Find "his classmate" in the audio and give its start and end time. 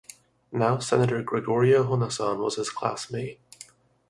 2.55-3.39